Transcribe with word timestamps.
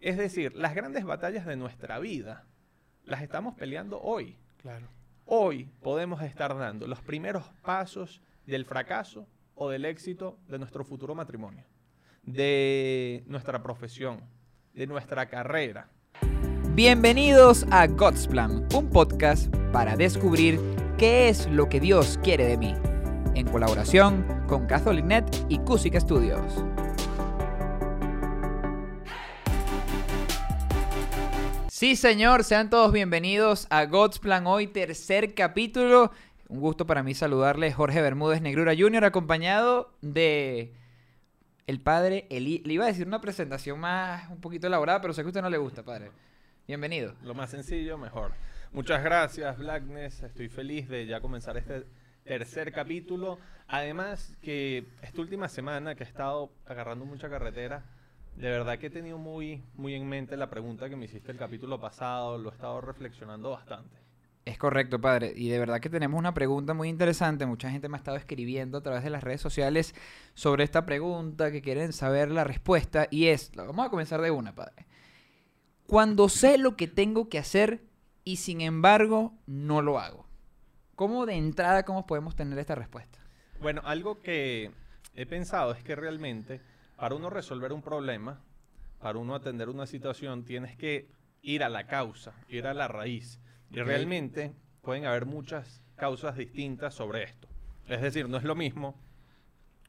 Es 0.00 0.16
decir, 0.16 0.56
las 0.56 0.74
grandes 0.74 1.04
batallas 1.04 1.44
de 1.44 1.56
nuestra 1.56 1.98
vida 1.98 2.46
las 3.04 3.20
estamos 3.20 3.54
peleando 3.54 4.00
hoy. 4.00 4.38
Claro. 4.56 4.88
Hoy 5.26 5.68
podemos 5.82 6.22
estar 6.22 6.56
dando 6.56 6.86
los 6.86 7.02
primeros 7.02 7.44
pasos 7.62 8.22
del 8.46 8.64
fracaso 8.64 9.26
o 9.54 9.68
del 9.68 9.84
éxito 9.84 10.38
de 10.48 10.58
nuestro 10.58 10.84
futuro 10.84 11.14
matrimonio, 11.14 11.64
de 12.22 13.24
nuestra 13.26 13.62
profesión, 13.62 14.20
de 14.72 14.86
nuestra 14.86 15.26
carrera. 15.28 15.90
Bienvenidos 16.72 17.66
a 17.70 17.86
God's 17.86 18.26
Plan, 18.26 18.66
un 18.74 18.88
podcast 18.88 19.54
para 19.70 19.96
descubrir 19.96 20.58
qué 20.96 21.28
es 21.28 21.46
lo 21.48 21.68
que 21.68 21.78
Dios 21.78 22.18
quiere 22.22 22.46
de 22.46 22.56
mí, 22.56 22.74
en 23.34 23.46
colaboración 23.46 24.24
con 24.48 24.66
CatholicNet 24.66 25.44
y 25.50 25.58
Cusic 25.58 26.00
Studios. 26.00 26.64
Sí, 31.80 31.96
señor, 31.96 32.44
sean 32.44 32.68
todos 32.68 32.92
bienvenidos 32.92 33.66
a 33.70 33.86
God's 33.86 34.18
Plan 34.18 34.46
hoy, 34.46 34.66
tercer 34.66 35.32
capítulo. 35.32 36.12
Un 36.46 36.60
gusto 36.60 36.86
para 36.86 37.02
mí 37.02 37.14
saludarle 37.14 37.72
Jorge 37.72 38.02
Bermúdez 38.02 38.42
Negrura 38.42 38.74
Jr., 38.78 39.06
acompañado 39.06 39.90
de 40.02 40.74
el 41.66 41.80
padre 41.80 42.26
Eli. 42.28 42.58
Le 42.66 42.74
iba 42.74 42.84
a 42.84 42.88
decir 42.88 43.06
una 43.06 43.22
presentación 43.22 43.80
más, 43.80 44.28
un 44.28 44.42
poquito 44.42 44.66
elaborada, 44.66 45.00
pero 45.00 45.14
sé 45.14 45.22
que 45.22 45.28
a 45.28 45.30
usted 45.30 45.40
no 45.40 45.48
le 45.48 45.56
gusta, 45.56 45.82
padre. 45.82 46.10
Bienvenido. 46.68 47.14
Lo 47.22 47.32
más 47.32 47.48
sencillo, 47.48 47.96
mejor. 47.96 48.32
Muchas 48.72 49.02
gracias, 49.02 49.56
Blackness. 49.56 50.22
Estoy 50.22 50.50
feliz 50.50 50.86
de 50.86 51.06
ya 51.06 51.22
comenzar 51.22 51.56
este 51.56 51.86
tercer 52.24 52.72
capítulo. 52.72 53.38
Además 53.68 54.36
que 54.42 54.86
esta 55.00 55.22
última 55.22 55.48
semana 55.48 55.94
que 55.94 56.04
he 56.04 56.06
estado 56.06 56.52
agarrando 56.66 57.06
mucha 57.06 57.30
carretera, 57.30 57.86
de 58.36 58.50
verdad 58.50 58.78
que 58.78 58.86
he 58.86 58.90
tenido 58.90 59.18
muy, 59.18 59.62
muy 59.74 59.94
en 59.94 60.08
mente 60.08 60.36
la 60.36 60.50
pregunta 60.50 60.88
que 60.88 60.96
me 60.96 61.04
hiciste 61.04 61.32
el 61.32 61.38
capítulo 61.38 61.80
pasado, 61.80 62.38
lo 62.38 62.50
he 62.50 62.52
estado 62.52 62.80
reflexionando 62.80 63.50
bastante. 63.50 63.96
Es 64.44 64.58
correcto, 64.58 65.00
padre. 65.00 65.32
Y 65.36 65.48
de 65.48 65.58
verdad 65.58 65.80
que 65.80 65.90
tenemos 65.90 66.18
una 66.18 66.32
pregunta 66.32 66.72
muy 66.72 66.88
interesante. 66.88 67.44
Mucha 67.44 67.70
gente 67.70 67.88
me 67.88 67.96
ha 67.96 67.98
estado 67.98 68.16
escribiendo 68.16 68.78
a 68.78 68.82
través 68.82 69.04
de 69.04 69.10
las 69.10 69.22
redes 69.22 69.40
sociales 69.40 69.94
sobre 70.34 70.64
esta 70.64 70.86
pregunta, 70.86 71.52
que 71.52 71.60
quieren 71.60 71.92
saber 71.92 72.30
la 72.30 72.44
respuesta. 72.44 73.06
Y 73.10 73.26
es, 73.26 73.52
vamos 73.54 73.86
a 73.86 73.90
comenzar 73.90 74.20
de 74.22 74.30
una, 74.30 74.54
padre. 74.54 74.86
Cuando 75.86 76.28
sé 76.28 76.56
lo 76.56 76.76
que 76.76 76.88
tengo 76.88 77.28
que 77.28 77.38
hacer 77.38 77.84
y 78.24 78.36
sin 78.36 78.60
embargo 78.60 79.34
no 79.46 79.82
lo 79.82 79.98
hago. 79.98 80.26
¿Cómo 80.94 81.26
de 81.26 81.34
entrada, 81.34 81.84
cómo 81.84 82.06
podemos 82.06 82.34
tener 82.34 82.58
esta 82.58 82.74
respuesta? 82.74 83.18
Bueno, 83.60 83.82
algo 83.84 84.20
que 84.20 84.70
he 85.14 85.26
pensado 85.26 85.72
es 85.72 85.82
que 85.82 85.96
realmente 85.96 86.60
para 87.00 87.14
uno 87.14 87.30
resolver 87.30 87.72
un 87.72 87.80
problema, 87.80 88.44
para 88.98 89.18
uno 89.18 89.34
atender 89.34 89.70
una 89.70 89.86
situación, 89.86 90.44
tienes 90.44 90.76
que 90.76 91.08
ir 91.40 91.64
a 91.64 91.70
la 91.70 91.86
causa, 91.86 92.34
ir 92.46 92.66
a 92.66 92.74
la 92.74 92.88
raíz. 92.88 93.40
Y 93.70 93.80
realmente 93.80 94.52
pueden 94.82 95.06
haber 95.06 95.24
muchas 95.24 95.82
causas 95.96 96.36
distintas 96.36 96.92
sobre 96.92 97.22
esto. 97.22 97.48
Es 97.88 98.02
decir, 98.02 98.28
no 98.28 98.36
es 98.36 98.44
lo 98.44 98.54
mismo 98.54 99.00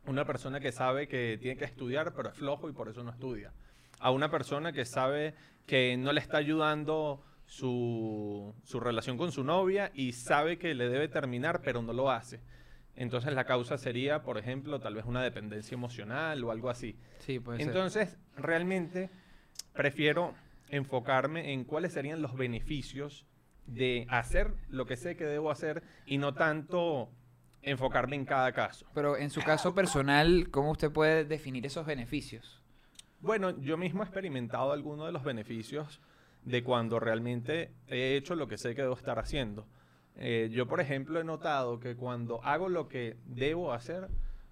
una 0.06 0.24
persona 0.24 0.62
que 0.62 0.72
sabe 0.72 1.10
que 1.10 1.38
tiene 1.38 1.58
que 1.58 1.66
estudiar, 1.66 2.14
pero 2.16 2.30
es 2.30 2.36
flojo 2.38 2.70
y 2.70 2.72
por 2.72 2.88
eso 2.88 3.04
no 3.04 3.12
estudia. 3.12 3.52
A 4.00 4.10
una 4.12 4.32
persona 4.32 4.72
que 4.72 4.86
sabe 4.86 5.36
que 5.66 5.98
no 5.98 6.14
le 6.14 6.22
está 6.22 6.38
ayudando 6.38 7.26
su, 7.46 8.56
su 8.64 8.80
relación 8.80 9.18
con 9.18 9.34
su 9.34 9.44
novia 9.44 9.92
y 9.94 10.14
sabe 10.14 10.58
que 10.58 10.74
le 10.74 10.88
debe 10.88 11.10
terminar, 11.10 11.62
pero 11.62 11.82
no 11.82 11.92
lo 11.92 12.10
hace. 12.10 12.40
Entonces 12.96 13.34
la 13.34 13.46
causa 13.46 13.78
sería, 13.78 14.22
por 14.22 14.38
ejemplo, 14.38 14.80
tal 14.80 14.96
vez 14.96 15.06
una 15.06 15.24
dependencia 15.24 15.76
emocional 15.76 16.44
o 16.44 16.52
algo 16.52 16.70
así. 16.70 16.98
Sí, 17.20 17.40
puede 17.40 17.64
Entonces, 17.64 18.18
realmente 18.36 19.10
prefiero 19.74 20.36
enfocarme 20.70 21.54
en 21.54 21.64
cuáles 21.64 21.94
serían 21.94 22.22
los 22.22 22.36
beneficios 22.36 23.26
de 23.66 24.06
hacer 24.10 24.54
lo 24.70 24.86
que 24.86 24.98
sé 24.98 25.16
que 25.16 25.26
debo 25.26 25.52
hacer 25.52 25.84
y 26.06 26.18
no 26.18 26.34
tanto 26.34 27.10
enfocarme 27.62 28.16
en 28.16 28.26
cada 28.26 28.52
caso. 28.54 28.86
Pero 28.94 29.18
en 29.18 29.30
su 29.30 29.42
caso 29.42 29.74
personal, 29.74 30.50
¿cómo 30.50 30.72
usted 30.72 30.92
puede 30.92 31.26
definir 31.26 31.66
esos 31.66 31.86
beneficios? 31.86 32.62
Bueno, 33.20 33.58
yo 33.60 33.78
mismo 33.78 34.02
he 34.02 34.06
experimentado 34.06 34.72
algunos 34.72 35.06
de 35.06 35.12
los 35.12 35.24
beneficios 35.24 36.02
de 36.44 36.64
cuando 36.64 37.00
realmente 37.00 37.72
he 37.88 38.16
hecho 38.16 38.36
lo 38.36 38.48
que 38.48 38.58
sé 38.58 38.74
que 38.74 38.82
debo 38.82 38.96
estar 38.96 39.20
haciendo. 39.20 39.68
Eh, 40.18 40.50
yo, 40.52 40.68
por 40.68 40.80
ejemplo, 40.82 41.20
he 41.20 41.24
notado 41.24 41.80
que 41.80 41.96
cuando 41.96 42.44
hago 42.44 42.70
lo 42.70 42.88
que 42.88 43.18
debo 43.26 43.74
hacer, 43.74 44.10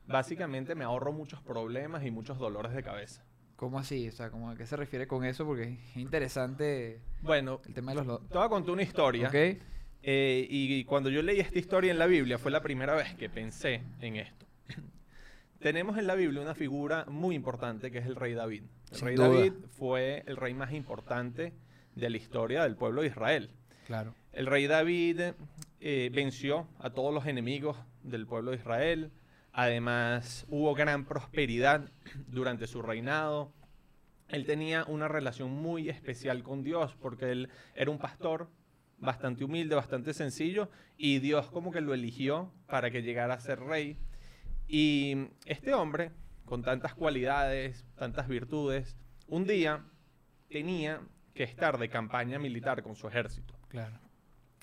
básicamente 0.08 0.76
me 0.76 0.84
ahorro 0.84 1.12
muchos 1.12 1.42
problemas 1.42 2.06
y 2.06 2.12
muchos 2.12 2.38
dolores 2.38 2.74
de 2.74 2.84
cabeza. 2.84 3.24
¿Cómo 3.56 3.78
así? 3.78 4.08
O 4.08 4.12
sea, 4.12 4.32
¿cómo, 4.32 4.50
¿a 4.50 4.56
qué 4.56 4.66
se 4.66 4.78
refiere 4.78 5.06
con 5.06 5.26
eso? 5.26 5.46
Porque 5.46 5.64
es 5.64 5.98
interesante 5.98 7.02
bueno, 7.22 7.60
el 7.68 7.74
tema 7.74 7.94
de 7.94 8.04
los... 8.04 8.28
Te 8.30 8.38
voy 8.38 8.46
a 8.46 8.50
contar 8.50 8.72
una 8.72 8.84
historia. 8.84 9.28
Okay. 9.28 9.60
Eh, 10.02 10.48
y, 10.50 10.86
cuando 10.86 11.10
yo 11.10 11.22
leí 11.22 11.40
esta 11.40 11.60
historia 11.60 11.92
en 11.92 12.00
la 12.00 12.06
Biblia 12.06 12.38
fue 12.38 12.52
la 12.52 12.62
primera 12.62 12.96
vez 12.96 13.14
que 13.16 13.30
pensé 13.30 13.84
en 14.00 14.16
esto. 14.16 14.46
Tenemos 15.60 15.98
en 15.98 16.08
la 16.08 16.16
Biblia 16.16 16.42
una 16.42 16.56
figura 16.56 17.06
muy 17.10 17.36
importante 17.36 17.92
que 17.92 17.98
es 17.98 18.06
el 18.06 18.16
rey 18.16 18.34
David. 18.34 18.64
El 18.94 19.02
rey 19.02 19.16
David 19.18 19.54
fue 19.72 20.24
el 20.26 20.38
rey 20.38 20.54
más 20.54 20.72
importante 20.72 21.54
de 21.96 22.10
la 22.10 22.16
historia 22.18 22.64
del 22.64 22.78
pueblo 22.78 23.02
de 23.02 23.08
Israel. 23.08 23.50
El 24.34 24.46
rey 24.46 24.68
David 24.68 25.20
eh, 25.80 26.12
venció 26.14 26.68
a 26.78 26.92
todos 26.92 27.12
los 27.12 27.26
enemigos 27.26 27.76
del 28.04 28.28
pueblo 28.28 28.52
de 28.52 28.58
Israel. 28.58 29.12
Además, 29.52 30.46
hubo 30.48 30.76
gran 30.76 31.06
prosperidad 31.06 31.90
durante 32.28 32.68
su 32.68 32.84
reinado. 32.84 33.52
Él 34.28 34.46
tenía 34.46 34.86
una 34.86 35.08
relación 35.08 35.50
muy 35.50 35.90
especial 35.90 36.44
con 36.44 36.64
Dios 36.64 36.96
porque 37.02 37.32
él 37.32 37.50
era 37.74 37.90
un 37.90 37.98
pastor 37.98 38.52
bastante 39.00 39.44
humilde, 39.44 39.74
bastante 39.74 40.14
sencillo 40.14 40.70
y 40.96 41.18
Dios 41.18 41.50
como 41.50 41.72
que 41.72 41.82
lo 41.82 41.96
eligió 41.96 42.54
para 42.68 42.92
que 42.92 43.02
llegara 43.02 43.34
a 43.34 43.40
ser 43.40 43.60
rey. 43.60 43.98
Y 44.68 45.30
este 45.46 45.74
hombre, 45.74 46.12
con 46.46 46.62
tantas 46.62 46.94
cualidades, 46.94 47.88
tantas 47.96 48.28
virtudes, 48.28 48.96
un 49.26 49.48
día 49.48 49.84
tenía 50.48 51.02
que 51.34 51.42
estar 51.42 51.80
de 51.80 51.90
campaña 51.90 52.38
militar 52.38 52.84
con 52.84 52.96
su 52.96 53.08
ejército. 53.08 53.59
Claro. 53.70 53.98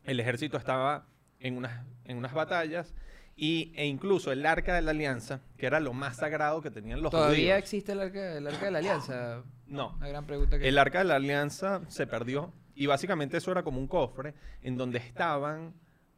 El 0.05 0.21
ejército 0.21 0.57
estaba 0.57 1.07
en 1.41 1.57
unas, 1.57 1.85
en 2.05 2.17
unas 2.19 2.35
batallas 2.35 2.95
y, 3.37 3.73
e 3.77 3.87
incluso 3.87 4.33
el 4.33 4.45
arca 4.47 4.75
de 4.75 4.83
la 4.83 4.93
alianza, 4.93 5.41
que 5.57 5.67
era 5.67 5.81
lo 5.81 5.93
más 5.93 6.17
sagrado 6.17 6.63
que 6.63 6.71
tenían 6.71 7.03
los 7.03 7.11
¿Todavía 7.11 7.59
existe 7.59 7.93
el 7.93 8.01
arca, 8.01 8.37
el 8.37 8.47
arca 8.47 8.65
de 8.67 8.71
la 8.71 8.79
alianza? 8.79 9.43
No. 9.67 9.95
Una 9.97 10.09
gran 10.09 10.27
pregunta 10.27 10.59
que... 10.59 10.69
El 10.69 10.79
arca 10.79 10.99
de 10.99 11.05
la 11.05 11.17
alianza 11.17 11.83
se 11.89 12.07
perdió 12.07 12.53
y 12.75 12.87
básicamente 12.87 13.37
eso 13.37 13.53
era 13.53 13.63
como 13.63 13.79
un 13.79 13.89
cofre 13.89 14.35
en 14.63 14.77
donde 14.77 14.99
estaban 14.99 15.75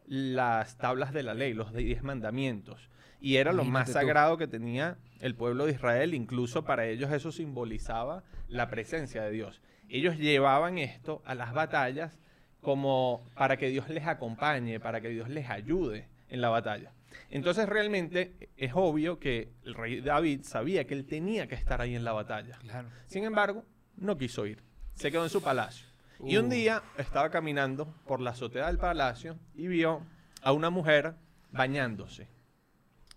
las 0.06 0.78
tablas 0.78 1.12
de 1.12 1.22
la 1.22 1.34
ley, 1.34 1.54
los 1.54 1.72
diez 1.72 2.02
mandamientos. 2.02 2.88
Y 3.20 3.36
era 3.36 3.52
lo 3.52 3.64
más 3.64 3.90
sagrado 3.90 4.38
que 4.38 4.46
tenía 4.46 4.96
el 5.20 5.34
pueblo 5.34 5.66
de 5.66 5.72
Israel, 5.72 6.14
incluso 6.14 6.64
para 6.64 6.86
ellos 6.86 7.10
eso 7.12 7.32
simbolizaba 7.32 8.22
la 8.46 8.68
presencia 8.68 9.24
de 9.24 9.32
Dios. 9.32 9.60
Ellos 9.88 10.18
llevaban 10.18 10.78
esto 10.78 11.20
a 11.24 11.34
las 11.34 11.52
batallas 11.52 12.18
como 12.62 13.24
para 13.34 13.56
que 13.56 13.68
Dios 13.68 13.88
les 13.88 14.06
acompañe, 14.06 14.80
para 14.80 15.00
que 15.00 15.08
Dios 15.08 15.28
les 15.28 15.48
ayude 15.48 16.08
en 16.28 16.40
la 16.40 16.48
batalla. 16.48 16.92
Entonces 17.30 17.68
realmente 17.68 18.50
es 18.56 18.72
obvio 18.74 19.18
que 19.18 19.52
el 19.64 19.74
rey 19.74 20.00
David 20.00 20.42
sabía 20.42 20.86
que 20.86 20.94
él 20.94 21.06
tenía 21.06 21.46
que 21.46 21.54
estar 21.54 21.80
ahí 21.80 21.94
en 21.94 22.04
la 22.04 22.12
batalla. 22.12 22.58
Sin 23.06 23.24
embargo, 23.24 23.64
no 23.96 24.16
quiso 24.16 24.46
ir. 24.46 24.62
Se 24.94 25.10
quedó 25.10 25.24
en 25.24 25.30
su 25.30 25.42
palacio. 25.42 25.86
Y 26.24 26.36
un 26.36 26.46
uh. 26.46 26.50
día 26.50 26.82
estaba 26.96 27.30
caminando 27.30 27.94
por 28.06 28.20
la 28.20 28.30
azotea 28.30 28.66
del 28.66 28.78
palacio 28.78 29.38
y 29.54 29.68
vio 29.68 30.02
a 30.42 30.52
una 30.52 30.70
mujer 30.70 31.14
bañándose. 31.52 32.28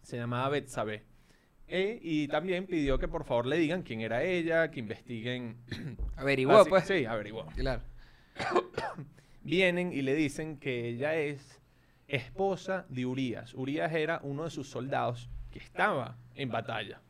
Se 0.02 0.18
llamaba 0.18 0.50
Betsabé. 0.50 1.06
E, 1.68 2.00
y 2.02 2.28
también 2.28 2.68
pidió 2.68 3.00
que 3.00 3.08
por 3.08 3.24
favor 3.24 3.46
le 3.46 3.58
digan 3.58 3.82
quién 3.84 4.02
era 4.02 4.24
ella, 4.24 4.70
que 4.72 4.82
investiguen. 4.82 5.58
Averiguó, 6.18 6.66
pues. 6.66 6.86
Sí, 6.86 7.06
averiguó. 7.06 7.46
Claro. 7.56 7.82
vienen 9.44 9.94
y 9.94 10.02
le 10.02 10.16
dicen 10.16 10.58
que 10.58 10.88
ella 10.88 11.16
es 11.16 11.62
esposa 12.08 12.86
de 12.90 13.06
Urias. 13.06 13.54
Urias 13.54 13.92
era 13.94 14.20
uno 14.24 14.44
de 14.44 14.50
sus 14.50 14.70
soldados 14.70 15.30
que 15.52 15.60
estaba 15.60 16.18
en 16.36 16.50
batalla. 16.50 17.02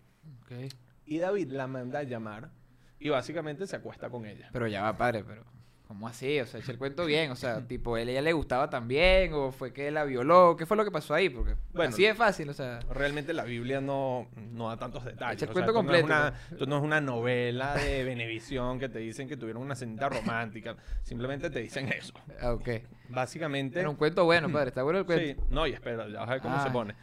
Y 1.06 1.18
David 1.18 1.52
la 1.52 1.68
manda 1.68 2.00
a 2.00 2.04
llamar 2.04 2.52
y 3.00 3.10
básicamente 3.10 3.66
se 3.68 3.76
acuesta 3.76 4.10
con 4.10 4.26
ella. 4.26 4.50
Pero 4.52 4.68
ya 4.68 4.82
va, 4.84 4.98
padre, 4.98 5.24
pero 5.24 5.46
¿cómo 5.92 6.08
así? 6.08 6.40
O 6.40 6.46
sea, 6.46 6.62
eché 6.62 6.72
el 6.72 6.78
cuento 6.78 7.06
bien. 7.06 7.32
O 7.32 7.36
sea, 7.36 7.60
tipo, 7.68 7.98
él 7.98 8.08
ella 8.08 8.22
le 8.22 8.32
gustaba 8.32 8.70
también 8.70 9.34
o 9.34 9.52
fue 9.52 9.74
que 9.74 9.92
la 9.92 10.06
violó. 10.06 10.56
¿Qué 10.56 10.66
fue 10.66 10.78
lo 10.78 10.86
que 10.86 10.92
pasó 10.92 11.14
ahí? 11.14 11.28
Porque 11.28 11.56
bueno, 11.74 11.90
así 11.94 12.06
es 12.06 12.16
fácil, 12.16 12.48
o 12.48 12.54
sea. 12.54 12.80
Realmente 12.90 13.34
la 13.34 13.44
Biblia 13.44 13.82
no, 13.82 14.30
no 14.38 14.70
da 14.70 14.78
tantos 14.78 15.04
detalles. 15.04 15.42
el 15.42 15.50
cuento 15.50 15.74
completo. 15.74 16.08
No 16.08 16.14
es, 16.14 16.22
una, 16.22 16.34
esto 16.50 16.66
no 16.66 16.78
es 16.78 16.84
una 16.84 17.02
novela 17.02 17.76
de 17.76 18.06
Benevisión 18.06 18.80
que 18.80 18.88
te 18.88 19.00
dicen 19.00 19.28
que 19.28 19.36
tuvieron 19.36 19.62
una 19.62 19.76
cenita 19.76 20.08
romántica. 20.08 20.78
Simplemente 21.04 21.50
te 21.50 21.60
dicen 21.60 21.90
eso. 21.92 22.14
Ah, 22.40 22.54
ok. 22.54 22.70
Básicamente. 23.10 23.82
Era 23.82 23.90
un 23.90 23.98
cuento 23.98 24.24
bueno, 24.24 24.50
padre. 24.50 24.70
Está 24.70 24.84
bueno 24.84 25.00
el 25.00 25.06
cuento. 25.06 25.42
Sí, 25.42 25.48
no, 25.50 25.68
y 25.68 25.74
espera, 25.74 26.08
ya 26.08 26.20
vas 26.20 26.30
a 26.30 26.32
ver 26.32 26.42
cómo 26.42 26.62
se 26.62 26.70
ah. 26.70 26.74
pone. 26.74 26.96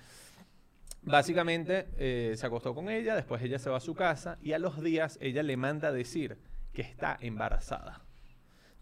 Básicamente 1.02 1.88
eh, 1.98 2.34
se 2.36 2.46
acostó 2.46 2.74
con 2.74 2.88
ella, 2.88 3.14
después 3.14 3.42
ella 3.42 3.58
se 3.58 3.68
va 3.68 3.76
a 3.76 3.80
su 3.80 3.94
casa 3.94 4.38
y 4.42 4.52
a 4.52 4.58
los 4.58 4.82
días 4.82 5.18
ella 5.20 5.42
le 5.42 5.56
manda 5.58 5.88
a 5.88 5.92
decir 5.92 6.38
que 6.72 6.82
está 6.82 7.18
embarazada. 7.20 8.07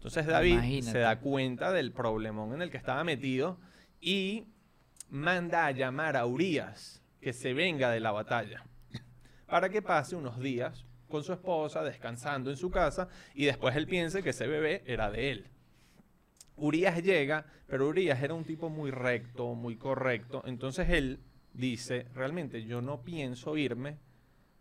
Entonces 0.07 0.25
David 0.25 0.83
se 0.83 0.99
da 0.99 1.19
cuenta 1.19 1.73
del 1.73 1.91
problemón 1.91 2.53
en 2.53 2.61
el 2.61 2.71
que 2.71 2.77
estaba 2.77 3.03
metido 3.03 3.59
y 3.99 4.47
manda 5.09 5.65
a 5.65 5.71
llamar 5.71 6.15
a 6.15 6.25
Urias 6.25 7.03
que 7.19 7.33
se 7.33 7.53
venga 7.53 7.91
de 7.91 7.99
la 7.99 8.13
batalla 8.13 8.63
para 9.47 9.67
que 9.67 9.81
pase 9.81 10.15
unos 10.15 10.39
días 10.39 10.85
con 11.09 11.25
su 11.25 11.33
esposa 11.33 11.83
descansando 11.83 12.49
en 12.49 12.55
su 12.55 12.71
casa 12.71 13.09
y 13.33 13.47
después 13.47 13.75
él 13.75 13.85
piense 13.85 14.23
que 14.23 14.29
ese 14.29 14.47
bebé 14.47 14.81
era 14.85 15.11
de 15.11 15.31
él. 15.31 15.49
Urias 16.55 17.03
llega, 17.03 17.45
pero 17.67 17.89
Urias 17.89 18.23
era 18.23 18.33
un 18.33 18.45
tipo 18.45 18.69
muy 18.69 18.91
recto, 18.91 19.55
muy 19.55 19.75
correcto, 19.75 20.41
entonces 20.45 20.89
él 20.89 21.19
dice, 21.51 22.07
realmente 22.13 22.63
yo 22.63 22.81
no 22.81 23.01
pienso 23.01 23.57
irme 23.57 23.97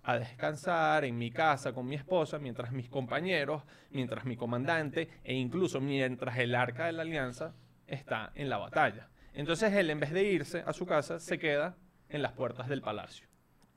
a 0.07 0.21
descansar 0.21 1.05
en 1.05 1.19
mi 1.19 1.33
casa 1.33 1.73
con 1.73 1.85
mi 1.85 1.97
esposa 1.97 2.39
mientras 2.39 2.71
mis 2.71 2.89
compañeros, 2.89 3.65
mientras 3.91 4.25
mi 4.25 4.37
comandante 4.37 5.09
e 5.25 5.35
incluso 5.35 5.81
mientras 5.81 6.39
el 6.39 6.55
arca 6.55 6.87
de 6.87 6.93
la 6.93 7.03
alianza 7.03 7.55
está 7.89 8.31
en 8.37 8.49
la 8.49 8.57
batalla. 8.57 9.09
Entonces 9.35 9.73
él 9.73 9.91
en 9.91 9.99
vez 9.99 10.13
de 10.13 10.23
irse 10.23 10.63
a 10.65 10.73
su 10.73 10.87
casa 10.87 11.19
se 11.19 11.41
queda 11.41 11.77
en 12.09 12.23
las 12.23 12.33
puertas 12.33 12.69
del 12.69 12.83
palacio. 12.83 13.27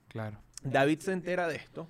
Claro. 0.07 0.39
David 0.61 0.99
se 0.99 1.13
entera 1.13 1.47
de 1.47 1.55
esto 1.55 1.89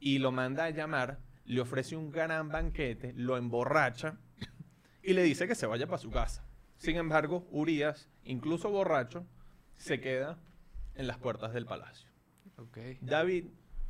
y 0.00 0.18
lo 0.18 0.32
manda 0.32 0.64
a 0.64 0.70
llamar, 0.70 1.20
le 1.44 1.60
ofrece 1.60 1.94
un 1.94 2.10
gran 2.10 2.48
banquete, 2.48 3.12
lo 3.14 3.36
emborracha 3.36 4.18
y 5.00 5.12
le 5.12 5.22
dice 5.22 5.46
que 5.46 5.54
se 5.54 5.66
vaya 5.66 5.86
para 5.86 5.98
su 5.98 6.10
casa. 6.10 6.44
Sin 6.76 6.96
embargo, 6.96 7.46
Urias, 7.52 8.10
incluso 8.24 8.68
borracho, 8.68 9.24
se 9.76 10.00
queda 10.00 10.40
en 10.96 11.06
las 11.06 11.18
puertas 11.18 11.52
del 11.52 11.66
palacio. 11.66 12.10
David 13.00 13.44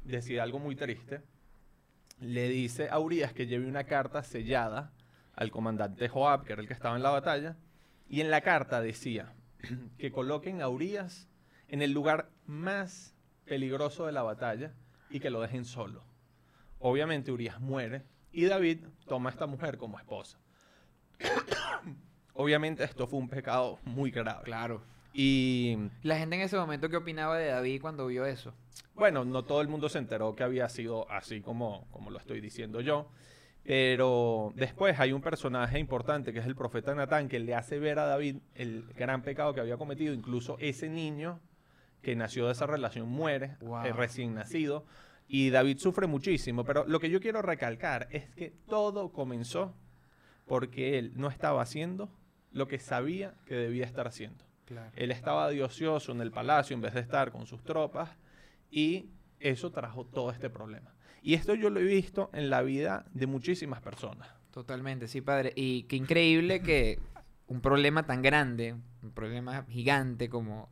decide 0.06 0.40
algo 0.40 0.58
muy 0.58 0.76
triste. 0.76 1.22
Le 2.20 2.48
dice 2.48 2.88
a 2.90 2.98
Urias 2.98 3.32
que 3.32 3.46
lleve 3.46 3.66
una 3.66 3.84
carta 3.84 4.22
sellada 4.22 4.92
al 5.34 5.50
comandante 5.50 6.08
Joab, 6.08 6.44
que 6.44 6.54
era 6.54 6.62
el 6.62 6.68
que 6.68 6.74
estaba 6.74 6.96
en 6.96 7.02
la 7.02 7.10
batalla, 7.10 7.56
y 8.08 8.20
en 8.20 8.30
la 8.30 8.40
carta 8.40 8.80
decía 8.80 9.34
que 9.98 10.10
coloquen 10.10 10.62
a 10.62 10.68
Urias 10.68 11.28
en 11.68 11.82
el 11.82 11.92
lugar 11.92 12.30
más 12.46 13.14
peligroso 13.44 14.06
de 14.06 14.12
la 14.12 14.22
batalla 14.22 14.72
y 15.10 15.20
que 15.20 15.30
lo 15.30 15.40
dejen 15.40 15.64
solo. 15.64 16.04
Obviamente 16.78 17.32
Urias 17.32 17.60
muere 17.60 18.04
y 18.32 18.44
David 18.44 18.84
toma 19.06 19.30
a 19.30 19.32
esta 19.32 19.46
mujer 19.46 19.76
como 19.76 19.98
esposa. 19.98 20.38
Obviamente 22.34 22.84
esto 22.84 23.06
fue 23.06 23.18
un 23.18 23.28
pecado 23.28 23.78
muy 23.84 24.10
grave. 24.10 24.44
Claro. 24.44 24.82
Y 25.18 25.78
la 26.02 26.18
gente 26.18 26.36
en 26.36 26.42
ese 26.42 26.58
momento 26.58 26.90
qué 26.90 26.98
opinaba 26.98 27.38
de 27.38 27.46
David 27.46 27.80
cuando 27.80 28.06
vio 28.06 28.26
eso. 28.26 28.52
Bueno, 28.94 29.24
no 29.24 29.44
todo 29.44 29.62
el 29.62 29.68
mundo 29.68 29.88
se 29.88 29.96
enteró 29.96 30.36
que 30.36 30.44
había 30.44 30.68
sido 30.68 31.10
así 31.10 31.40
como, 31.40 31.86
como 31.90 32.10
lo 32.10 32.18
estoy 32.18 32.42
diciendo 32.42 32.82
yo. 32.82 33.08
Pero 33.64 34.52
después 34.56 35.00
hay 35.00 35.12
un 35.12 35.22
personaje 35.22 35.78
importante 35.78 36.34
que 36.34 36.40
es 36.40 36.44
el 36.44 36.54
profeta 36.54 36.94
Natán 36.94 37.30
que 37.30 37.40
le 37.40 37.54
hace 37.54 37.78
ver 37.78 37.98
a 37.98 38.04
David 38.04 38.36
el 38.54 38.84
gran 38.94 39.22
pecado 39.22 39.54
que 39.54 39.60
había 39.62 39.78
cometido. 39.78 40.12
Incluso 40.12 40.58
ese 40.60 40.90
niño 40.90 41.40
que 42.02 42.14
nació 42.14 42.44
de 42.44 42.52
esa 42.52 42.66
relación 42.66 43.08
muere, 43.08 43.56
es 43.86 43.96
recién 43.96 44.34
nacido. 44.34 44.84
Y 45.28 45.48
David 45.48 45.78
sufre 45.78 46.06
muchísimo. 46.06 46.62
Pero 46.66 46.84
lo 46.86 47.00
que 47.00 47.08
yo 47.08 47.20
quiero 47.20 47.40
recalcar 47.40 48.06
es 48.10 48.28
que 48.34 48.52
todo 48.68 49.12
comenzó 49.12 49.74
porque 50.44 50.98
él 50.98 51.12
no 51.16 51.28
estaba 51.28 51.62
haciendo 51.62 52.10
lo 52.52 52.68
que 52.68 52.78
sabía 52.78 53.32
que 53.46 53.54
debía 53.54 53.86
estar 53.86 54.06
haciendo. 54.06 54.45
Él 54.96 55.10
estaba 55.10 55.48
de 55.50 55.62
ocioso 55.62 56.12
en 56.12 56.20
el 56.20 56.30
palacio 56.30 56.74
en 56.74 56.80
vez 56.80 56.94
de 56.94 57.00
estar 57.00 57.30
con 57.30 57.46
sus 57.46 57.62
tropas 57.62 58.10
y 58.70 59.10
eso 59.40 59.70
trajo 59.70 60.06
todo 60.06 60.30
este 60.30 60.50
problema. 60.50 60.94
Y 61.22 61.34
esto 61.34 61.54
yo 61.54 61.70
lo 61.70 61.80
he 61.80 61.84
visto 61.84 62.30
en 62.32 62.50
la 62.50 62.62
vida 62.62 63.06
de 63.12 63.26
muchísimas 63.26 63.80
personas. 63.80 64.28
Totalmente, 64.50 65.08
sí, 65.08 65.20
padre. 65.20 65.52
Y 65.56 65.82
qué 65.84 65.96
increíble 65.96 66.62
que 66.62 66.98
un 67.46 67.60
problema 67.60 68.04
tan 68.04 68.22
grande, 68.22 68.74
un 69.02 69.12
problema 69.12 69.64
gigante 69.68 70.28
como 70.28 70.68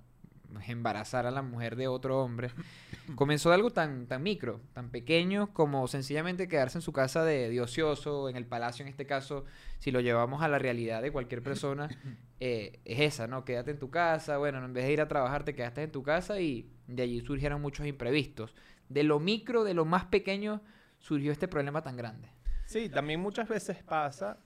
embarazar 0.67 1.27
a 1.27 1.31
la 1.31 1.43
mujer 1.43 1.77
de 1.77 1.89
otro 1.89 2.21
hombre, 2.23 2.51
comenzó 3.17 3.51
de 3.51 3.57
algo 3.57 3.71
tan, 3.71 4.07
tan 4.07 4.23
micro, 4.23 4.61
tan 4.73 4.91
pequeño 4.91 5.53
como 5.53 5.87
sencillamente 5.89 6.49
quedarse 6.49 6.79
en 6.79 6.83
su 6.83 6.93
casa 6.93 7.25
de, 7.25 7.51
de, 7.51 7.61
ocioso, 7.61 8.29
en 8.29 8.37
el 8.37 8.47
palacio 8.47 8.83
en 8.83 8.89
este 8.89 9.07
caso, 9.07 9.45
si 9.79 9.91
lo 9.91 10.01
llevamos 10.01 10.43
a 10.43 10.49
la 10.49 10.59
realidad 10.59 11.03
de 11.03 11.13
cualquier 11.13 11.43
persona, 11.43 11.89
eh, 12.41 12.81
es 12.85 13.01
esa, 13.01 13.27
¿no? 13.27 13.45
Quédate 13.45 13.71
en 13.71 13.79
tu 13.79 13.91
casa, 13.91 14.39
bueno, 14.39 14.65
en 14.65 14.73
vez 14.73 14.85
de 14.85 14.93
ir 14.93 15.01
a 15.01 15.09
trabajar 15.09 15.45
te 15.45 15.55
quedaste 15.55 15.83
en 15.83 15.93
tu 15.93 16.03
casa 16.03 16.41
y 16.41 16.71
de 16.87 17.03
allí 17.03 17.21
surgieron 17.21 17.61
muchos 17.61 17.87
imprevistos. 17.87 18.55
De 18.89 19.03
lo 19.03 19.21
micro, 19.21 19.65
de 19.65 19.75
lo 19.75 19.85
más 19.85 20.05
pequeño, 20.07 20.63
surgió 20.99 21.33
este 21.33 21.49
problema 21.49 21.83
tan 21.83 21.97
grande. 21.97 22.29
Sí, 22.67 22.89
también 22.89 23.21
muchas 23.21 23.49
veces 23.49 23.83
pasa 23.83 24.39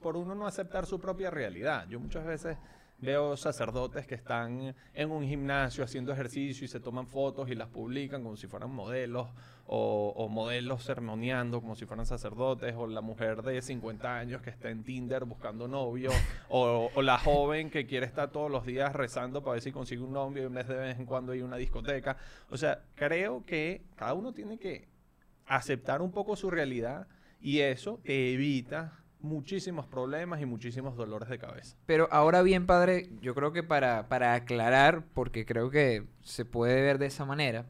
por 0.00 0.16
uno 0.16 0.34
no 0.34 0.46
aceptar 0.46 0.86
su 0.86 1.00
propia 1.00 1.30
realidad. 1.30 1.86
Yo 1.88 2.00
muchas 2.00 2.24
veces 2.24 2.56
Veo 2.98 3.36
sacerdotes 3.36 4.06
que 4.06 4.14
están 4.14 4.74
en 4.94 5.10
un 5.10 5.22
gimnasio 5.22 5.84
haciendo 5.84 6.12
ejercicio 6.12 6.64
y 6.64 6.68
se 6.68 6.80
toman 6.80 7.06
fotos 7.06 7.50
y 7.50 7.54
las 7.54 7.68
publican 7.68 8.22
como 8.22 8.36
si 8.36 8.46
fueran 8.46 8.70
modelos, 8.70 9.28
o, 9.66 10.28
modelos 10.30 10.82
sermoneando 10.82 11.60
como 11.60 11.74
si 11.74 11.84
fueran 11.84 12.06
sacerdotes, 12.06 12.74
o 12.74 12.86
la 12.86 13.02
mujer 13.02 13.42
de 13.42 13.60
50 13.60 14.18
años 14.18 14.40
que 14.40 14.48
está 14.48 14.70
en 14.70 14.82
Tinder 14.82 15.26
buscando 15.26 15.68
novio, 15.68 16.10
o, 16.48 16.90
la 17.02 17.18
joven 17.18 17.68
que 17.68 17.86
quiere 17.86 18.06
estar 18.06 18.30
todos 18.30 18.50
los 18.50 18.64
días 18.64 18.94
rezando 18.94 19.42
para 19.42 19.54
ver 19.54 19.62
si 19.62 19.72
consigue 19.72 20.02
un 20.02 20.14
novio 20.14 20.44
y 20.44 20.46
en 20.46 20.54
vez 20.54 20.66
de 20.66 20.76
vez 20.76 20.98
en 20.98 21.04
cuando 21.04 21.32
a 21.32 21.36
una 21.36 21.56
discoteca. 21.56 22.16
O 22.48 22.56
sea, 22.56 22.82
creo 22.94 23.44
que 23.44 23.82
cada 23.96 24.14
uno 24.14 24.32
tiene 24.32 24.58
que 24.58 24.88
aceptar 25.46 26.00
un 26.00 26.12
poco 26.12 26.34
su 26.34 26.50
realidad 26.50 27.06
y 27.40 27.60
eso 27.60 28.00
evita 28.04 29.04
muchísimos 29.20 29.86
problemas 29.86 30.40
y 30.40 30.46
muchísimos 30.46 30.96
dolores 30.96 31.28
de 31.28 31.38
cabeza. 31.38 31.76
Pero 31.86 32.08
ahora 32.10 32.42
bien, 32.42 32.66
padre, 32.66 33.10
yo 33.20 33.34
creo 33.34 33.52
que 33.52 33.62
para, 33.62 34.08
para 34.08 34.34
aclarar, 34.34 35.04
porque 35.14 35.46
creo 35.46 35.70
que 35.70 36.06
se 36.22 36.44
puede 36.44 36.80
ver 36.82 36.98
de 36.98 37.06
esa 37.06 37.24
manera, 37.24 37.66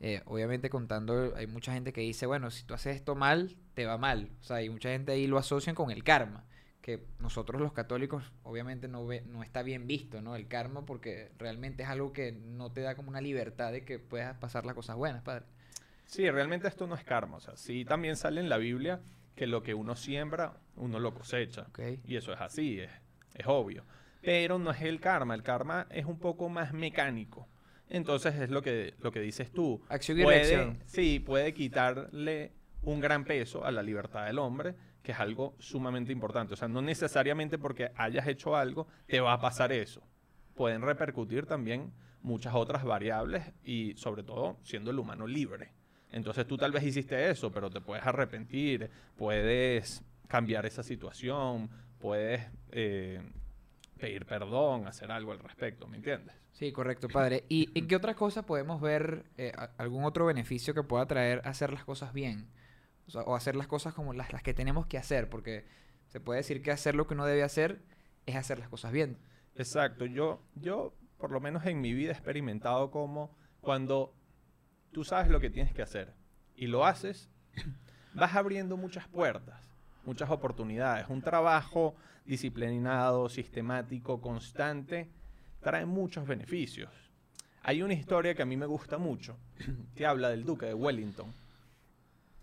eh, 0.00 0.22
obviamente 0.26 0.70
contando, 0.70 1.34
hay 1.36 1.46
mucha 1.46 1.72
gente 1.72 1.92
que 1.92 2.00
dice, 2.00 2.26
bueno, 2.26 2.50
si 2.50 2.64
tú 2.64 2.74
haces 2.74 2.96
esto 2.96 3.14
mal, 3.14 3.56
te 3.74 3.86
va 3.86 3.96
mal. 3.96 4.30
O 4.40 4.44
sea, 4.44 4.56
hay 4.56 4.68
mucha 4.68 4.90
gente 4.90 5.12
ahí 5.12 5.26
lo 5.26 5.38
asocian 5.38 5.74
con 5.74 5.90
el 5.90 6.04
karma, 6.04 6.44
que 6.82 7.02
nosotros 7.20 7.60
los 7.60 7.72
católicos 7.72 8.32
obviamente 8.42 8.88
no, 8.88 9.06
ve, 9.06 9.22
no 9.22 9.42
está 9.42 9.62
bien 9.62 9.86
visto, 9.86 10.20
¿no? 10.20 10.36
El 10.36 10.48
karma 10.48 10.84
porque 10.84 11.30
realmente 11.38 11.84
es 11.84 11.88
algo 11.88 12.12
que 12.12 12.32
no 12.32 12.70
te 12.72 12.82
da 12.82 12.94
como 12.94 13.08
una 13.08 13.22
libertad 13.22 13.72
de 13.72 13.84
que 13.84 13.98
puedas 13.98 14.36
pasar 14.36 14.66
las 14.66 14.74
cosas 14.74 14.96
buenas, 14.96 15.22
padre. 15.22 15.46
Sí, 16.06 16.28
realmente 16.30 16.68
esto 16.68 16.86
no 16.86 16.94
es 16.94 17.04
karma. 17.04 17.38
O 17.38 17.40
sea, 17.40 17.56
sí 17.56 17.84
también 17.84 18.16
sale 18.16 18.40
en 18.40 18.50
la 18.50 18.58
Biblia 18.58 19.00
que 19.34 19.46
lo 19.46 19.62
que 19.62 19.74
uno 19.74 19.96
siembra, 19.96 20.54
uno 20.76 20.98
lo 20.98 21.14
cosecha. 21.14 21.66
Y 22.06 22.16
eso 22.16 22.32
es 22.32 22.40
así, 22.40 22.80
es, 22.80 22.90
es 23.34 23.46
obvio. 23.46 23.84
Pero 24.20 24.58
no 24.58 24.70
es 24.70 24.82
el 24.82 25.00
karma, 25.00 25.34
el 25.34 25.42
karma 25.42 25.86
es 25.90 26.06
un 26.06 26.18
poco 26.18 26.48
más 26.48 26.72
mecánico. 26.72 27.46
Entonces 27.88 28.34
es 28.36 28.50
lo 28.50 28.62
que, 28.62 28.94
lo 29.00 29.12
que 29.12 29.20
dices 29.20 29.52
tú. 29.52 29.82
Acción 29.88 30.18
y 30.18 30.24
reacción. 30.24 30.78
Sí, 30.86 31.20
puede 31.20 31.52
quitarle 31.52 32.52
un 32.82 33.00
gran 33.00 33.24
peso 33.24 33.64
a 33.64 33.70
la 33.70 33.82
libertad 33.82 34.26
del 34.26 34.38
hombre, 34.38 34.74
que 35.02 35.12
es 35.12 35.20
algo 35.20 35.54
sumamente 35.58 36.12
importante. 36.12 36.54
O 36.54 36.56
sea, 36.56 36.68
no 36.68 36.80
necesariamente 36.80 37.58
porque 37.58 37.90
hayas 37.96 38.26
hecho 38.26 38.56
algo 38.56 38.88
te 39.06 39.20
va 39.20 39.34
a 39.34 39.40
pasar 39.40 39.72
eso. 39.72 40.02
Pueden 40.54 40.82
repercutir 40.82 41.46
también 41.46 41.92
muchas 42.22 42.54
otras 42.54 42.84
variables 42.84 43.52
y 43.62 43.94
sobre 43.96 44.22
todo 44.22 44.56
siendo 44.62 44.90
el 44.90 44.98
humano 44.98 45.26
libre. 45.26 45.72
Entonces 46.14 46.46
tú 46.46 46.56
tal 46.56 46.70
vez 46.70 46.84
hiciste 46.84 47.28
eso, 47.28 47.50
pero 47.50 47.68
te 47.68 47.80
puedes 47.80 48.06
arrepentir, 48.06 48.88
puedes 49.16 50.00
cambiar 50.28 50.64
esa 50.64 50.84
situación, 50.84 51.68
puedes 51.98 52.40
eh, 52.70 53.20
pedir 53.98 54.24
perdón, 54.24 54.86
hacer 54.86 55.10
algo 55.10 55.32
al 55.32 55.40
respecto, 55.40 55.88
¿me 55.88 55.96
entiendes? 55.96 56.32
Sí, 56.52 56.70
correcto, 56.70 57.08
padre. 57.08 57.42
¿Y 57.48 57.76
en 57.76 57.88
qué 57.88 57.96
otra 57.96 58.14
cosa 58.14 58.46
podemos 58.46 58.80
ver 58.80 59.24
eh, 59.38 59.50
algún 59.76 60.04
otro 60.04 60.26
beneficio 60.26 60.72
que 60.72 60.84
pueda 60.84 61.04
traer 61.06 61.42
hacer 61.44 61.72
las 61.72 61.84
cosas 61.84 62.12
bien? 62.12 62.46
O, 63.12 63.34
hacer 63.34 63.56
las 63.56 63.66
cosas 63.66 63.92
como 63.92 64.12
las, 64.12 64.32
las 64.32 64.44
que 64.44 64.54
tenemos 64.54 64.86
que 64.86 64.98
hacer, 64.98 65.28
porque 65.28 65.64
se 66.06 66.20
puede 66.20 66.38
decir 66.38 66.62
que 66.62 66.70
hacer 66.70 66.94
lo 66.94 67.08
que 67.08 67.14
uno 67.14 67.26
debe 67.26 67.42
hacer 67.42 67.82
es 68.26 68.36
hacer 68.36 68.60
las 68.60 68.68
cosas 68.68 68.92
bien. 68.92 69.18
Exacto. 69.56 70.06
Yo, 70.06 70.40
yo, 70.54 70.94
por 71.18 71.32
lo 71.32 71.40
menos 71.40 71.66
en 71.66 71.80
mi 71.80 71.92
vida, 71.92 72.10
he 72.10 72.12
experimentado 72.12 72.92
como 72.92 73.36
cuando 73.60 74.14
tú 74.94 75.04
sabes 75.04 75.28
lo 75.28 75.40
que 75.40 75.50
tienes 75.50 75.74
que 75.74 75.82
hacer 75.82 76.14
y 76.56 76.68
lo 76.68 76.86
haces, 76.86 77.28
vas 78.14 78.34
abriendo 78.34 78.78
muchas 78.78 79.06
puertas, 79.08 79.60
muchas 80.06 80.30
oportunidades. 80.30 81.06
Un 81.10 81.20
trabajo 81.20 81.94
disciplinado, 82.24 83.28
sistemático, 83.28 84.22
constante, 84.22 85.10
trae 85.60 85.84
muchos 85.84 86.26
beneficios. 86.26 86.90
Hay 87.62 87.82
una 87.82 87.94
historia 87.94 88.34
que 88.34 88.42
a 88.42 88.46
mí 88.46 88.56
me 88.56 88.66
gusta 88.66 88.96
mucho, 88.96 89.36
que 89.96 90.06
habla 90.06 90.30
del 90.30 90.44
duque 90.44 90.66
de 90.66 90.74
Wellington. 90.74 91.34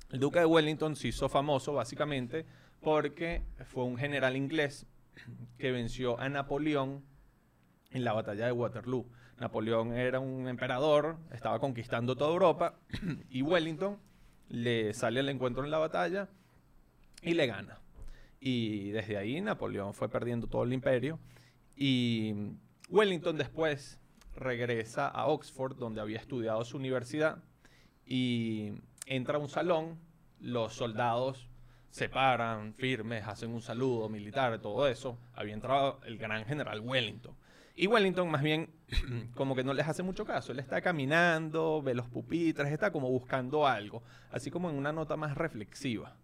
El 0.10 0.20
duque 0.20 0.40
de 0.40 0.46
Wellington 0.46 0.96
se 0.96 1.08
hizo 1.08 1.30
famoso 1.30 1.74
básicamente 1.74 2.46
porque 2.82 3.44
fue 3.66 3.86
un 3.86 3.98
general 3.98 4.36
inglés 4.36 4.86
que 5.58 5.72
venció 5.72 6.20
a 6.20 6.28
Napoleón 6.28 7.06
en 7.92 8.04
la 8.04 8.12
batalla 8.12 8.46
de 8.46 8.52
Waterloo. 8.52 9.06
Napoleón 9.40 9.94
era 9.94 10.20
un 10.20 10.48
emperador, 10.48 11.18
estaba 11.32 11.60
conquistando 11.60 12.16
toda 12.16 12.32
Europa 12.32 12.76
y 13.30 13.42
Wellington 13.42 13.98
le 14.50 14.94
sale 14.94 15.22
al 15.22 15.30
encuentro 15.30 15.64
en 15.64 15.72
la 15.72 15.78
batalla 15.78 16.30
y 17.22 17.34
le 17.34 17.48
gana. 17.48 17.80
Y 18.40 18.92
desde 18.92 19.18
ahí 19.18 19.40
Napoleón 19.42 19.94
fue 19.94 20.10
perdiendo 20.10 20.48
todo 20.48 20.64
el 20.64 20.74
imperio 20.74 21.20
y 21.76 22.36
Wellington 22.90 23.38
después 23.38 24.00
regresa 24.36 25.08
a 25.08 25.28
Oxford, 25.28 25.78
donde 25.78 26.02
había 26.02 26.20
estudiado 26.20 26.64
su 26.64 26.78
universidad, 26.78 27.44
y 28.06 28.74
entra 29.06 29.38
a 29.38 29.40
un 29.40 29.50
salón, 29.50 29.98
los 30.40 30.74
soldados 30.74 31.48
se 31.90 32.10
paran 32.10 32.74
firmes, 32.74 33.28
hacen 33.28 33.52
un 33.52 33.62
saludo 33.62 34.10
militar, 34.10 34.60
todo 34.60 34.88
eso. 34.88 35.18
Había 35.34 35.54
entrado 35.54 36.00
el 36.06 36.18
gran 36.18 36.46
general 36.46 36.80
Wellington. 36.80 37.36
Y 37.82 37.88
Wellington 37.88 38.30
más 38.30 38.44
bien 38.44 38.70
como 39.36 39.56
que 39.56 39.64
no 39.64 39.74
les 39.74 39.88
hace 39.88 40.04
mucho 40.04 40.24
caso. 40.24 40.52
Él 40.52 40.60
está 40.60 40.82
caminando, 40.82 41.82
ve 41.82 41.96
los 41.96 42.08
pupitres, 42.08 42.72
está 42.72 42.92
como 42.92 43.10
buscando 43.10 43.66
algo, 43.66 44.04
así 44.30 44.52
como 44.52 44.70
en 44.70 44.76
una 44.76 44.92
nota 44.92 45.18
más 45.18 45.36
reflexiva. 45.36 46.16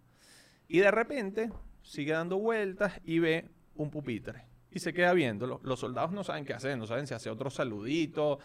Y 0.68 0.78
de 0.78 0.92
repente 0.92 1.52
sigue 1.82 2.12
dando 2.12 2.38
vueltas 2.38 3.02
y 3.04 3.18
ve 3.18 3.50
un 3.74 3.90
pupitre. 3.90 4.44
Y 4.70 4.78
se 4.78 4.94
queda 4.94 5.14
viéndolo. 5.14 5.60
Los 5.64 5.80
soldados 5.80 6.12
no 6.12 6.24
saben 6.24 6.46
qué 6.46 6.54
hacer, 6.54 6.78
no 6.78 6.86
saben 6.86 7.08
si 7.08 7.16
hace 7.16 7.32
otro 7.32 7.50
saludito, 7.50 8.38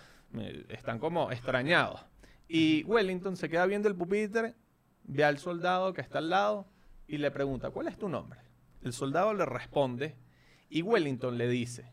están 0.70 0.98
como 0.98 1.30
extrañados. 1.30 2.00
Y 2.48 2.82
Wellington 2.84 3.36
se 3.36 3.50
queda 3.50 3.66
viendo 3.66 3.88
el 3.88 3.94
pupitre, 3.94 4.54
ve 5.04 5.22
al 5.22 5.36
soldado 5.36 5.92
que 5.92 6.00
está 6.00 6.16
al 6.16 6.30
lado 6.30 6.66
y 7.06 7.18
le 7.18 7.30
pregunta, 7.30 7.68
¿cuál 7.68 7.88
es 7.88 7.98
tu 7.98 8.08
nombre? 8.08 8.40
El 8.80 8.94
soldado 8.94 9.34
le 9.34 9.44
responde 9.44 10.16
y 10.70 10.80
Wellington 10.80 11.36
le 11.36 11.46
dice, 11.46 11.92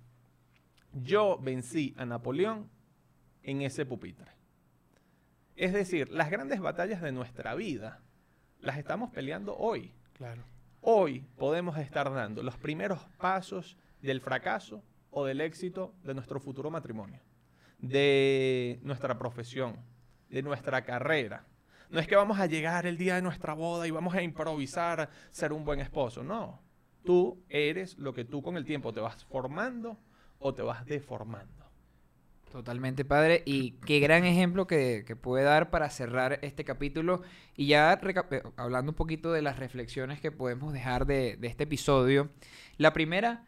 yo 0.94 1.38
vencí 1.40 1.94
a 1.98 2.06
Napoleón 2.06 2.70
en 3.44 3.62
ese 3.62 3.86
pupitre. 3.86 4.32
Es 5.56 5.74
decir, 5.74 6.10
las 6.10 6.30
grandes 6.32 6.62
batallas 6.62 7.02
de 7.02 7.12
nuestra 7.12 7.54
vida 7.56 8.02
las 8.62 8.78
estamos 8.78 9.12
peleando 9.12 9.56
hoy. 9.58 9.94
Claro. 10.14 10.44
Hoy 10.82 11.26
podemos 11.38 11.78
estar 11.78 12.12
dando 12.14 12.42
los 12.44 12.58
primeros 12.58 13.00
pasos 13.18 13.78
del 14.02 14.22
fracaso 14.22 14.84
o 15.12 15.26
del 15.26 15.42
éxito 15.42 15.94
de 16.04 16.14
nuestro 16.14 16.40
futuro 16.40 16.70
matrimonio, 16.70 17.20
de 17.80 18.80
nuestra 18.84 19.18
profesión, 19.18 19.78
de 20.30 20.42
nuestra 20.42 20.84
carrera. 20.84 21.46
No 21.90 22.00
es 22.00 22.08
que 22.08 22.16
vamos 22.16 22.40
a 22.40 22.46
llegar 22.46 22.86
el 22.86 22.98
día 22.98 23.16
de 23.16 23.22
nuestra 23.22 23.54
boda 23.54 23.88
y 23.88 23.92
vamos 23.92 24.14
a 24.14 24.22
improvisar 24.22 25.10
ser 25.32 25.52
un 25.52 25.66
buen 25.66 25.80
esposo. 25.80 26.24
No. 26.24 26.62
Tú 27.04 27.44
eres 27.50 27.98
lo 27.98 28.14
que 28.14 28.26
tú 28.26 28.42
con 28.42 28.56
el 28.56 28.66
tiempo 28.66 28.94
te 28.94 29.00
vas 29.00 29.26
formando 29.26 29.98
o 30.40 30.54
te 30.54 30.62
vas 30.62 30.86
deformando. 30.86 31.60
Totalmente, 32.52 33.06
padre. 33.06 33.44
Y 33.46 33.74
qué 33.86 34.00
gran 34.00 34.26
ejemplo 34.26 34.66
que, 34.66 35.06
puede 35.22 35.44
dar 35.44 35.70
para 35.70 35.90
cerrar 35.90 36.40
este 36.42 36.66
capítulo. 36.66 37.22
Y 37.56 37.68
ya 37.68 37.94
eh, 38.02 38.44
hablando 38.58 38.92
un 38.92 38.96
poquito 38.96 39.32
de 39.32 39.42
las 39.42 39.60
reflexiones 39.60 40.20
que 40.20 40.32
podemos 40.32 40.74
dejar 40.74 41.06
de, 41.06 41.38
este 41.44 41.66
episodio. 41.66 42.30
La 42.78 42.92
primera, 42.92 43.46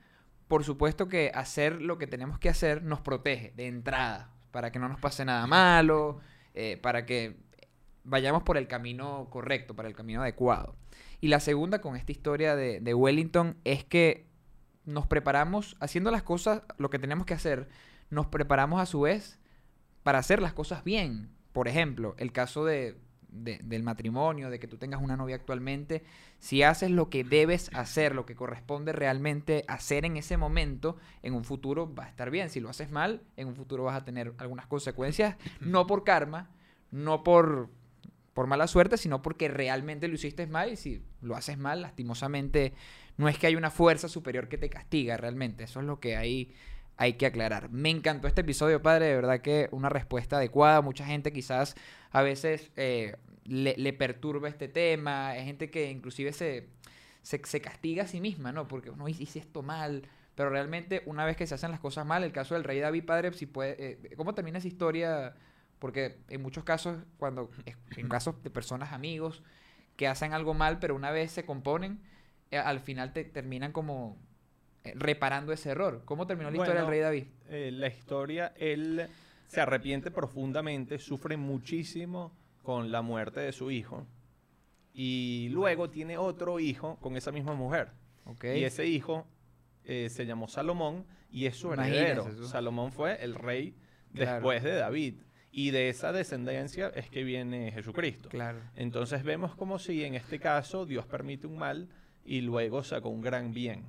por 0.47 0.63
supuesto 0.63 1.07
que 1.07 1.31
hacer 1.33 1.81
lo 1.81 1.97
que 1.97 2.05
tenemos 2.05 2.37
que 2.37 2.49
hacer 2.49 2.83
nos 2.83 3.01
protege 3.01 3.53
de 3.55 3.67
entrada, 3.67 4.29
para 4.51 4.71
que 4.71 4.77
no 4.77 4.87
nos 4.87 4.99
pase 4.99 5.25
nada 5.25 5.47
malo, 5.47 6.19
eh, 6.53 6.77
para 6.77 7.05
que 7.05 7.37
vayamos 8.03 8.43
por 8.43 8.57
el 8.57 8.67
camino 8.67 9.27
correcto, 9.31 9.75
para 9.75 9.87
el 9.87 9.95
camino 9.95 10.21
adecuado. 10.21 10.75
Y 11.21 11.29
la 11.29 11.39
segunda 11.39 11.81
con 11.81 11.95
esta 11.95 12.11
historia 12.11 12.55
de 12.55 12.93
Wellington 12.93 13.57
es 13.63 13.83
que 13.83 14.30
nos 14.85 15.07
preparamos 15.07 15.75
haciendo 15.79 16.11
las 16.11 16.23
cosas, 16.23 16.63
lo 16.77 16.89
que 16.89 16.99
tenemos 16.99 17.25
que 17.25 17.33
hacer, 17.33 17.69
nos 18.09 18.27
preparamos 18.27 18.81
a 18.81 18.85
su 18.85 19.01
vez 19.01 19.39
para 20.03 20.19
hacer 20.19 20.41
las 20.41 20.53
cosas 20.53 20.83
bien. 20.83 21.29
Por 21.53 21.67
ejemplo, 21.67 22.15
el 22.17 22.31
caso 22.31 22.65
de, 22.65 22.97
del 23.31 23.83
matrimonio, 23.83 24.49
de 24.49 24.59
que 24.59 24.67
tú 24.67 24.77
tengas 24.77 25.01
una 25.01 25.15
novia 25.15 25.35
actualmente, 25.35 26.03
si 26.39 26.63
haces 26.63 26.91
lo 26.91 27.09
que 27.09 27.23
debes 27.23 27.69
hacer, 27.73 28.13
lo 28.13 28.25
que 28.25 28.35
corresponde 28.35 28.91
realmente 28.91 29.63
hacer 29.67 30.05
en 30.05 30.17
ese 30.17 30.37
momento, 30.37 30.97
en 31.23 31.33
un 31.33 31.43
futuro 31.43 31.93
va 31.93 32.05
a 32.05 32.09
estar 32.09 32.29
bien. 32.29 32.49
Si 32.49 32.59
lo 32.59 32.69
haces 32.69 32.91
mal, 32.91 33.21
en 33.37 33.47
un 33.47 33.55
futuro 33.55 33.83
vas 33.83 33.95
a 33.95 34.05
tener 34.05 34.33
algunas 34.37 34.67
consecuencias, 34.67 35.37
no 35.59 35.87
por 35.87 36.03
karma, 36.03 36.49
no 36.91 37.23
por, 37.23 37.69
por 38.33 38.47
mala 38.47 38.67
suerte, 38.67 38.97
sino 38.97 39.21
porque 39.21 39.47
realmente 39.47 40.07
lo 40.07 40.15
hiciste 40.15 40.45
mal 40.47 40.71
y 40.71 40.75
si 40.75 41.01
lo 41.21 41.35
haces 41.35 41.57
mal, 41.57 41.81
lastimosamente, 41.81 42.73
no 43.21 43.29
es 43.29 43.37
que 43.37 43.45
hay 43.45 43.55
una 43.55 43.69
fuerza 43.69 44.09
superior 44.09 44.49
que 44.49 44.57
te 44.57 44.67
castiga 44.67 45.15
realmente. 45.15 45.65
Eso 45.65 45.79
es 45.79 45.85
lo 45.85 45.99
que 45.99 46.17
hay, 46.17 46.55
hay 46.97 47.13
que 47.13 47.27
aclarar. 47.27 47.69
Me 47.69 47.91
encantó 47.91 48.27
este 48.27 48.41
episodio, 48.41 48.81
padre. 48.81 49.05
De 49.05 49.15
verdad 49.15 49.41
que 49.41 49.69
una 49.71 49.89
respuesta 49.89 50.37
adecuada. 50.37 50.81
Mucha 50.81 51.05
gente 51.05 51.31
quizás 51.31 51.75
a 52.09 52.23
veces 52.23 52.71
eh, 52.77 53.15
le, 53.45 53.93
perturba 53.93 54.49
este 54.49 54.67
tema. 54.67 55.29
Hay 55.29 55.45
gente 55.45 55.69
que 55.69 55.91
inclusive 55.91 56.33
se, 56.33 56.69
se, 57.21 57.61
castiga 57.61 58.05
a 58.05 58.07
sí 58.07 58.19
misma, 58.21 58.51
¿no? 58.51 58.67
Porque 58.67 58.89
uno 58.89 59.07
hice 59.07 59.37
esto 59.37 59.61
mal. 59.61 60.01
Pero 60.33 60.49
realmente, 60.49 61.03
una 61.05 61.23
vez 61.23 61.37
que 61.37 61.45
se 61.45 61.53
hacen 61.53 61.69
las 61.69 61.79
cosas 61.79 62.07
mal, 62.07 62.23
el 62.23 62.31
caso 62.31 62.55
del 62.55 62.63
rey 62.63 62.79
David, 62.79 63.05
padre, 63.05 63.31
si 63.33 63.45
puede. 63.45 63.75
Eh, 63.77 64.15
¿Cómo 64.17 64.33
termina 64.33 64.57
esa 64.57 64.67
historia? 64.67 65.35
Porque 65.77 66.17
en 66.27 66.41
muchos 66.41 66.63
casos, 66.63 66.97
cuando. 67.19 67.51
En 67.97 68.09
casos 68.09 68.41
de 68.41 68.49
personas 68.49 68.93
amigos 68.93 69.43
que 69.95 70.07
hacen 70.07 70.33
algo 70.33 70.55
mal, 70.55 70.79
pero 70.79 70.95
una 70.95 71.11
vez 71.11 71.31
se 71.31 71.45
componen, 71.45 72.01
eh, 72.51 72.57
al 72.57 72.81
final 72.81 73.13
te 73.13 73.23
terminan 73.23 73.71
como 73.71 74.17
eh, 74.83 74.93
reparando 74.95 75.53
ese 75.53 75.69
error. 75.71 76.03
¿Cómo 76.05 76.27
terminó 76.27 76.51
la 76.51 76.57
historia 76.57 76.81
del 76.81 76.89
rey 76.89 76.99
David? 76.99 77.25
Eh, 77.49 77.71
la 77.73 77.87
historia, 77.87 78.53
él 78.57 79.07
se 79.47 79.61
arrepiente 79.61 80.11
profundamente, 80.11 80.99
sufre 80.99 81.37
muchísimo 81.37 82.33
con 82.61 82.91
la 82.91 83.01
muerte 83.01 83.39
de 83.39 83.51
su 83.53 83.71
hijo 83.71 84.05
y 84.93 85.49
luego 85.51 85.89
tiene 85.89 86.17
otro 86.17 86.59
hijo 86.59 86.97
con 86.97 87.15
esa 87.15 87.31
misma 87.31 87.53
mujer. 87.53 87.89
Y 88.43 88.63
ese 88.63 88.85
hijo 88.85 89.25
se 89.83 90.25
llamó 90.25 90.47
Salomón 90.47 91.05
y 91.31 91.47
es 91.47 91.57
su 91.57 91.73
heredero. 91.73 92.45
Salomón 92.45 92.91
fue 92.91 93.21
el 93.23 93.35
rey 93.35 93.75
después 94.11 94.63
de 94.63 94.75
David. 94.75 95.15
Y 95.51 95.71
de 95.71 95.89
esa 95.89 96.13
descendencia 96.13 96.91
es 96.95 97.09
que 97.09 97.23
viene 97.23 97.71
Jesucristo. 97.73 98.29
Claro. 98.29 98.59
Entonces 98.75 99.23
vemos 99.23 99.53
como 99.55 99.79
si 99.79 100.05
en 100.05 100.15
este 100.15 100.39
caso 100.39 100.85
Dios 100.85 101.05
permite 101.05 101.45
un 101.45 101.57
mal 101.57 101.89
y 102.25 102.41
luego 102.41 102.83
sacó 102.83 103.09
un 103.09 103.21
gran 103.21 103.53
bien. 103.53 103.85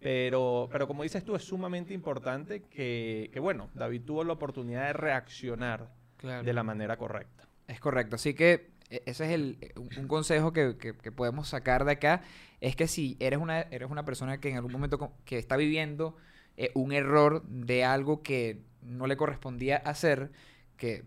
Pero, 0.00 0.68
pero 0.70 0.86
como 0.86 1.02
dices 1.02 1.24
tú, 1.24 1.34
es 1.34 1.44
sumamente 1.44 1.94
importante 1.94 2.62
que, 2.62 3.30
bueno, 3.40 3.70
David 3.74 4.02
tuvo 4.02 4.22
la 4.22 4.34
oportunidad 4.34 4.86
de 4.88 4.92
reaccionar 4.92 5.88
de 6.22 6.52
la 6.52 6.62
manera 6.62 6.98
correcta. 6.98 7.48
Es 7.68 7.80
correcto. 7.80 8.16
Así 8.16 8.34
que 8.34 8.74
e, 8.90 9.02
ese 9.06 9.24
es 9.24 9.30
el, 9.32 9.72
un 9.98 10.06
consejo 10.06 10.52
que, 10.52 10.74
podemos 11.16 11.48
sacar 11.48 11.86
de 11.86 11.92
acá. 11.92 12.22
Es 12.60 12.76
que 12.76 12.86
si 12.86 13.16
eres 13.18 13.38
una, 13.38 13.62
eres 13.62 13.90
una 13.90 14.04
persona 14.04 14.40
que 14.40 14.50
en 14.50 14.56
algún 14.56 14.72
momento 14.72 15.14
que 15.24 15.38
está 15.38 15.56
viviendo 15.56 16.16
eh, 16.56 16.70
un 16.74 16.92
error 16.92 17.42
de 17.44 17.84
algo 17.84 18.22
que 18.22 18.60
no 18.82 19.06
le 19.06 19.16
correspondía 19.16 19.76
hacer, 19.78 20.32
que 20.76 21.04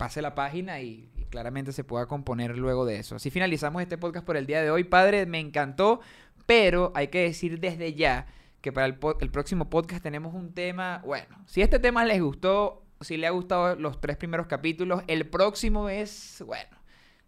pase 0.00 0.22
la 0.22 0.34
página 0.34 0.80
y, 0.80 1.10
claramente 1.28 1.72
se 1.72 1.84
pueda 1.84 2.06
componer 2.06 2.56
luego 2.56 2.86
de 2.86 2.96
eso. 2.96 3.16
Así 3.16 3.30
finalizamos 3.30 3.82
este 3.82 3.98
podcast 3.98 4.24
por 4.26 4.36
el 4.38 4.46
día 4.46 4.62
de 4.62 4.70
hoy. 4.70 4.82
Padre, 4.82 5.26
me 5.26 5.38
encantó, 5.38 6.00
pero 6.46 6.90
hay 6.96 7.08
que 7.08 7.20
decir 7.20 7.60
desde 7.60 7.92
ya 7.92 8.26
que 8.62 8.72
para 8.72 8.86
el, 8.86 8.96
próximo 8.96 9.68
podcast 9.68 10.02
tenemos 10.02 10.34
un 10.34 10.54
tema, 10.54 11.02
bueno, 11.06 11.36
si 11.46 11.60
este 11.60 11.78
tema 11.78 12.04
les 12.06 12.20
gustó, 12.20 12.82
si 13.02 13.18
le 13.18 13.26
ha 13.26 13.30
gustado 13.30 13.76
los 13.76 14.00
tres 14.00 14.16
primeros 14.16 14.46
capítulos, 14.46 15.02
el 15.06 15.28
próximo 15.28 15.90
es, 15.90 16.42
bueno, 16.46 16.78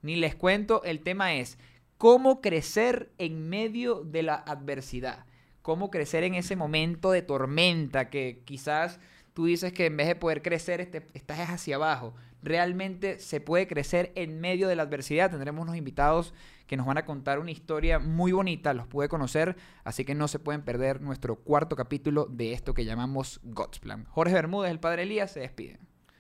ni 0.01 0.17
les 0.17 0.35
cuento, 0.35 0.83
el 0.83 1.01
tema 1.01 1.35
es 1.35 1.59
cómo 1.99 2.41
crecer 2.41 3.13
en 3.19 3.51
medio 3.51 4.03
de 4.03 4.23
la 4.23 4.35
adversidad, 4.35 5.27
cómo 5.61 5.91
crecer 5.91 6.25
en 6.25 6.35
ese 6.35 6.57
momento 6.57 7.13
de 7.13 7.23
tormenta 7.23 8.09
que 8.09 8.43
quizás 8.47 8.99
tú 9.35 9.45
dices 9.45 9.73
que 9.73 9.87
en 9.87 9.97
vez 9.97 10.09
de 10.09 10.17
poder 10.17 10.43
crecer 10.43 10.81
este, 10.81 11.07
estás 11.15 11.39
hacia 11.51 11.77
abajo. 11.77 12.15
Realmente 12.43 13.19
se 13.19 13.41
puede 13.41 13.67
crecer 13.67 14.13
en 14.17 14.41
medio 14.41 14.69
de 14.69 14.77
la 14.77 14.83
adversidad. 14.83 15.31
Tendremos 15.31 15.63
unos 15.63 15.77
invitados 15.77 16.35
que 16.67 16.77
nos 16.77 16.87
van 16.87 16.99
a 16.99 17.05
contar 17.05 17.39
una 17.39 17.51
historia 17.51 17.99
muy 17.99 18.33
bonita, 18.33 18.75
los 18.75 18.87
pude 18.87 19.09
conocer, 19.09 19.57
así 19.85 20.05
que 20.05 20.15
no 20.15 20.27
se 20.27 20.39
pueden 20.39 20.63
perder 20.63 21.01
nuestro 21.01 21.37
cuarto 21.37 21.77
capítulo 21.77 22.27
de 22.31 22.53
esto 22.53 22.75
que 22.75 22.85
llamamos 22.85 23.41
God's 23.43 23.79
Plan. 23.79 24.07
Jorge 24.09 24.35
Bermúdez, 24.35 24.71
el 24.71 24.81
padre 24.81 25.03
Elías, 25.03 25.31
se 25.33 25.41
despide. 25.41 25.79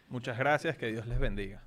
Muchas 0.08 0.38
gracias, 0.38 0.76
que 0.76 0.88
Dios 0.88 1.06
les 1.06 1.18
bendiga. 1.18 1.62